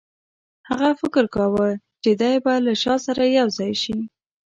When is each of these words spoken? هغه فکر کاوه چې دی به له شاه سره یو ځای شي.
هغه 0.69 0.89
فکر 1.01 1.25
کاوه 1.35 1.67
چې 2.03 2.11
دی 2.21 2.33
به 2.43 2.53
له 2.65 2.73
شاه 2.81 2.99
سره 3.07 3.23
یو 3.37 3.47
ځای 3.57 3.73
شي. 3.81 3.97